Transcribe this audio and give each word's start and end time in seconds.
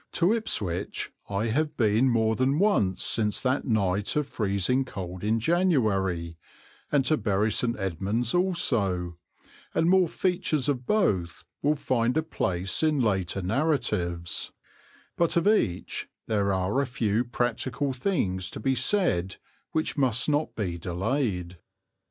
To 0.13 0.33
Ipswich 0.33 1.11
I 1.29 1.45
have 1.49 1.77
been 1.77 2.09
more 2.09 2.35
than 2.35 2.57
once 2.57 3.03
since 3.03 3.39
that 3.41 3.65
night 3.65 4.15
of 4.15 4.29
freezing 4.29 4.83
cold 4.83 5.23
in 5.23 5.39
January, 5.39 6.39
and 6.91 7.05
to 7.05 7.17
Bury 7.17 7.51
St. 7.51 7.77
Edmunds 7.77 8.33
also, 8.33 9.19
and 9.75 9.87
more 9.91 10.07
features 10.07 10.67
of 10.67 10.87
both 10.87 11.43
will 11.61 11.75
find 11.75 12.17
a 12.17 12.23
place 12.23 12.81
in 12.81 12.99
later 12.99 13.43
narratives; 13.43 14.51
but 15.17 15.37
of 15.37 15.47
each 15.47 16.09
there 16.25 16.51
are 16.51 16.81
a 16.81 16.87
few 16.87 17.23
practical 17.23 17.93
things 17.93 18.49
to 18.49 18.59
be 18.59 18.73
said 18.73 19.35
which 19.71 19.97
must 19.99 20.27
not 20.27 20.55
be 20.55 20.79
delayed. 20.79 21.59